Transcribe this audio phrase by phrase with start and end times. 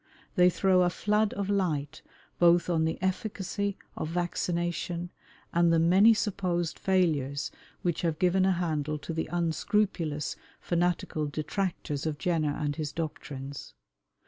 [0.33, 2.01] They throw a flood of light
[2.39, 5.11] both on the efficacy of vaccination
[5.53, 7.51] and the many supposed failures
[7.83, 13.75] which have given a handle to the unscrupulous fanatical detractors of Jenner and his doctrines.